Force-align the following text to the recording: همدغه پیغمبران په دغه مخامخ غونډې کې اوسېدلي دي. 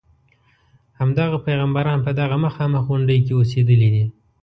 همدغه 0.99 1.37
پیغمبران 1.45 1.99
په 2.05 2.11
دغه 2.19 2.35
مخامخ 2.45 2.81
غونډې 2.89 3.17
کې 3.25 3.33
اوسېدلي 3.39 3.89
دي. 3.95 4.05